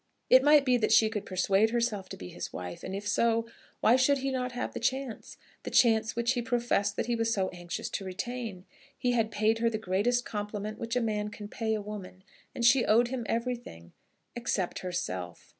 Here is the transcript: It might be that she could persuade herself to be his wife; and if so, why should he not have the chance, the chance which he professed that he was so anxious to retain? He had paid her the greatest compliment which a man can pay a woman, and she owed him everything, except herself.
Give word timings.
It 0.31 0.41
might 0.41 0.65
be 0.65 0.77
that 0.77 0.91
she 0.91 1.09
could 1.11 1.27
persuade 1.27 1.69
herself 1.69 2.09
to 2.09 2.17
be 2.17 2.29
his 2.29 2.51
wife; 2.51 2.83
and 2.83 2.95
if 2.95 3.07
so, 3.07 3.45
why 3.81 3.97
should 3.97 4.17
he 4.17 4.31
not 4.31 4.53
have 4.53 4.73
the 4.73 4.79
chance, 4.79 5.37
the 5.61 5.69
chance 5.69 6.15
which 6.15 6.31
he 6.31 6.41
professed 6.41 6.95
that 6.95 7.05
he 7.05 7.15
was 7.15 7.31
so 7.31 7.49
anxious 7.49 7.87
to 7.91 8.03
retain? 8.05 8.65
He 8.97 9.11
had 9.11 9.29
paid 9.29 9.59
her 9.59 9.69
the 9.69 9.77
greatest 9.77 10.25
compliment 10.25 10.79
which 10.79 10.95
a 10.95 11.01
man 11.01 11.29
can 11.29 11.47
pay 11.47 11.75
a 11.75 11.83
woman, 11.83 12.23
and 12.55 12.65
she 12.65 12.83
owed 12.83 13.09
him 13.09 13.27
everything, 13.29 13.91
except 14.35 14.79
herself. 14.79 15.49